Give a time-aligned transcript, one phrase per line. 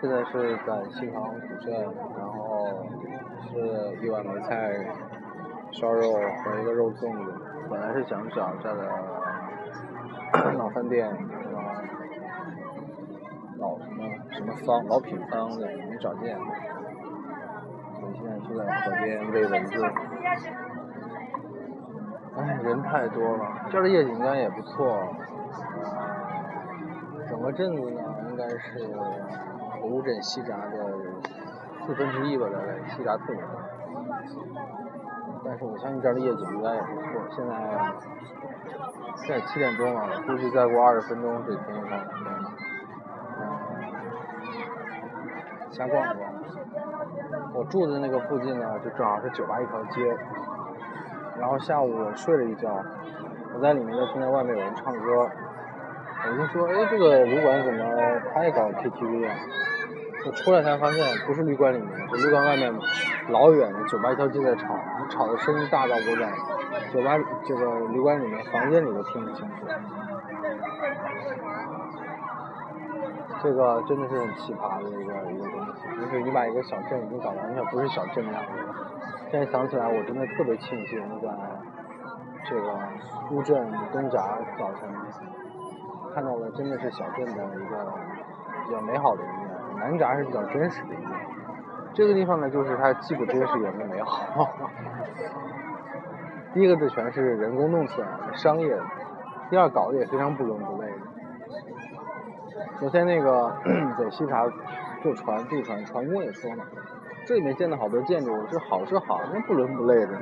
[0.00, 1.72] 现在是在西塘古镇，
[2.16, 2.86] 然后
[3.42, 4.72] 是一碗梅菜
[5.72, 7.34] 烧肉和一个肉粽子。
[7.68, 8.88] 本来是想找这的
[10.58, 11.60] 老饭店，什么
[13.58, 16.38] 老什么什么方老品方的，没找见。
[17.98, 19.82] 我现在就在河边喂蚊子。
[22.36, 25.02] 哎，人太多了，这儿的夜景应该也不错。
[27.46, 28.58] 整个镇子呢，应该是
[29.82, 30.92] 乌镇西闸的
[31.86, 33.48] 四分之一吧，大概西闸特别大。
[35.44, 37.22] 但是我相信这儿的夜景应该也不错。
[37.30, 37.54] 现在
[39.18, 42.10] 现在七点钟了，估计再过二十分钟这天就亮了。
[45.70, 46.32] 瞎逛逛。
[47.54, 50.16] 我住的那个附近呢，就正好是酒吧一条街。
[51.38, 52.82] 然后下午我睡了一觉，
[53.54, 55.30] 我在里面就听见外面有人唱歌，
[56.28, 57.84] 我就说，哎，这个旅馆怎么
[58.34, 59.34] 他也搞 KTV 啊？
[60.26, 62.72] 我出来才发现不是旅馆里面，是旅馆外面
[63.28, 64.76] 老远的酒吧一条街在吵，
[65.08, 66.32] 吵的声音大到我在
[66.92, 69.66] 酒吧这个旅馆里面房间里都听不清楚。
[73.42, 78.50] 这个真的是很奇葩的一个一个东西，就是你把一个小镇已经搞得完全不是小镇的样子。
[79.30, 81.28] 现在想起来，我真的特别庆幸在
[82.48, 82.78] 这个
[83.30, 84.88] 乌镇东闸早晨
[86.56, 87.92] 真的是小镇的一个
[88.66, 89.46] 比较美好的一面。
[89.78, 91.10] 南闸是比较真实的一面。
[91.94, 94.48] 这个地方呢，就是它既不真实也不美好。
[96.52, 98.82] 第一个，这全是人工弄出来的商业的；
[99.50, 100.96] 第二，搞得也非常不伦不类的。
[102.78, 103.54] 昨天那个
[103.98, 104.46] 在西闸
[105.02, 106.64] 坐船渡船，船工也说嘛，
[107.26, 110.18] 这里面建的好多建筑，这好是好，那不伦不类的，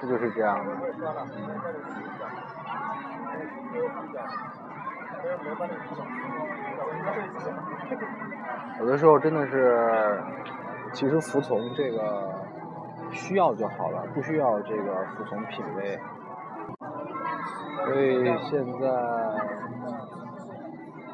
[0.00, 0.72] 这就是这样的。
[8.80, 10.22] 有的时候真的是，
[10.92, 12.34] 其实服从这个
[13.10, 15.98] 需要就好了，不需要这个服从品味。
[17.84, 18.88] 所以现在。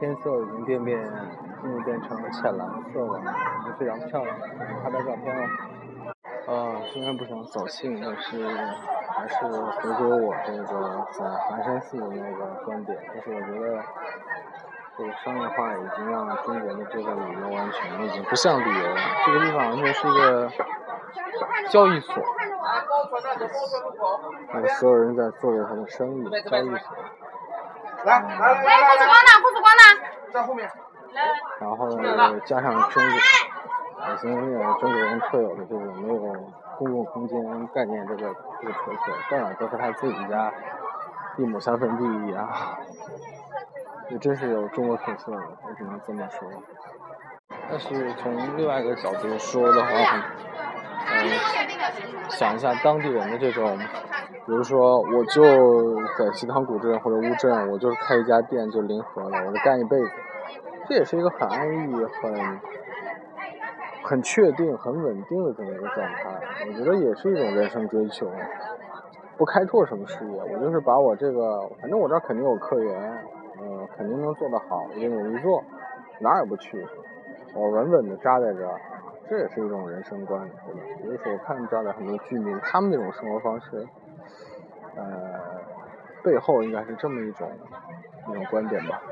[0.00, 4.36] 天色已经变变，已经变成了浅蓝色了，已经非常漂亮。
[4.82, 5.42] 拍拍照片了。
[6.48, 8.44] 啊，虽然不想扫兴，但是
[9.16, 13.82] 还是回归我这个在寒山寺的那个观点，就是我觉得
[14.98, 20.50] 这个商业化已经让中国的这个旅游完全已经不像旅游了，这个地方完全是一个
[21.70, 22.14] 交易所，
[24.52, 26.94] 那个所有人在做着他的生意，交易所。
[28.04, 29.32] 来来来来来，护士光呢？
[29.42, 29.82] 护士光呢？
[30.32, 30.70] 在后面。
[31.60, 33.12] 然后呢，加上中国，
[34.04, 36.14] 北京有中国人特有的这种没有
[36.78, 40.52] 公共空间概念这个这个特色，到哪都是他自己家
[41.36, 42.48] 一亩三分地一样，
[44.10, 46.48] 也真是有中国特色，我只能这么说。
[47.70, 49.88] 但是从另外一个角度说的话，
[51.08, 51.28] 嗯，
[52.28, 53.78] 想一下当地人的这种。
[54.46, 55.42] 比如说，我就
[56.18, 60.10] 在西塘古镇或者乌镇，我就是开一家店就零和了，我就干一辈子，
[60.86, 62.60] 这也是一个很安逸、很
[64.04, 66.30] 很确定、很稳定的这么一个状态。
[66.68, 68.30] 我觉得也是一种人生追求，
[69.36, 73.18] 不开拓什么事业，我就是把我这个，反正我这儿肯定有客源，
[73.60, 75.64] 嗯，肯定能做得好，我就努力做，
[76.20, 76.86] 哪儿也不去，
[77.54, 78.78] 我稳稳的扎在这儿，
[79.28, 80.80] 这也是一种人生观，对吧？
[81.00, 83.86] 比如说，我看这儿的很多居民，他们那种生活方式。
[84.96, 85.04] 呃，
[86.22, 87.50] 背后应该是这么一种
[88.30, 89.02] 一种观点吧。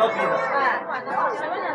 [0.00, 1.74] 哎，管他呢，随便点，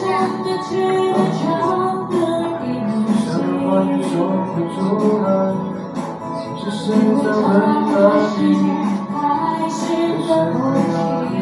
[0.00, 0.02] 真
[0.44, 1.42] 的只能唱
[2.08, 2.12] 歌
[2.60, 4.02] 给你听，
[6.56, 6.82] 只是
[7.22, 7.46] 在问
[7.86, 7.92] 自
[8.36, 8.38] 己，
[9.20, 9.22] 还
[9.68, 9.80] 是
[10.26, 10.54] 在过
[11.28, 11.32] 去。